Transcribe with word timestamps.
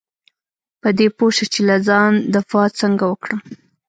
په 0.81 0.89
دې 0.97 1.07
پوه 1.17 1.31
شه 1.35 1.45
چې 1.53 1.59
له 1.69 1.75
ځان 1.87 2.11
دفاع 2.35 2.67
څنګه 2.79 3.03
وکړم. 3.07 3.39